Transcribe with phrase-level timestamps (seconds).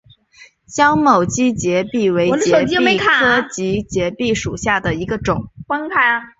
[0.65, 5.51] 江某畸节蜱为节蜱科畸节蜱属下的一个种。